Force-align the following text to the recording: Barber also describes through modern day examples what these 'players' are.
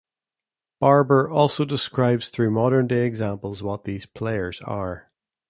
Barber 0.79 1.29
also 1.29 1.63
describes 1.63 2.29
through 2.29 2.49
modern 2.49 2.87
day 2.87 3.05
examples 3.05 3.61
what 3.61 3.83
these 3.83 4.07
'players' 4.07 4.59
are. 4.61 5.11